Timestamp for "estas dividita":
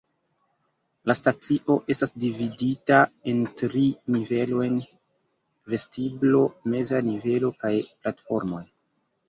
1.95-3.03